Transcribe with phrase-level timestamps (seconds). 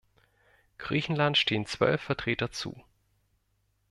[0.79, 2.83] Griechenland stehen zwölf Vertreter zu.